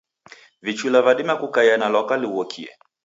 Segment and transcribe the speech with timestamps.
[0.61, 2.69] Vichula vidima kukaia na lwaka lughokie.